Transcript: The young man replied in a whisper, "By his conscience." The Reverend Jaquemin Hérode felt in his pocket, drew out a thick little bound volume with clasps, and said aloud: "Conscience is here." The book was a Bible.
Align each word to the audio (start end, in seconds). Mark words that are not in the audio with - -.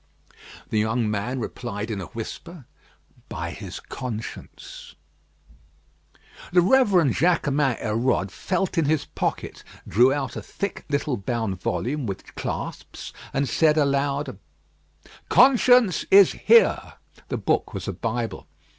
The 0.71 0.79
young 0.79 1.11
man 1.11 1.39
replied 1.39 1.91
in 1.91 2.01
a 2.01 2.07
whisper, 2.07 2.65
"By 3.29 3.51
his 3.51 3.79
conscience." 3.79 4.95
The 6.51 6.61
Reverend 6.63 7.13
Jaquemin 7.19 7.75
Hérode 7.77 8.31
felt 8.31 8.79
in 8.79 8.85
his 8.85 9.05
pocket, 9.05 9.63
drew 9.87 10.11
out 10.11 10.35
a 10.35 10.41
thick 10.41 10.85
little 10.89 11.17
bound 11.17 11.61
volume 11.61 12.07
with 12.07 12.33
clasps, 12.33 13.13
and 13.31 13.47
said 13.47 13.77
aloud: 13.77 14.39
"Conscience 15.29 16.03
is 16.09 16.31
here." 16.31 16.93
The 17.29 17.37
book 17.37 17.71
was 17.75 17.87
a 17.87 17.93
Bible. 17.93 18.47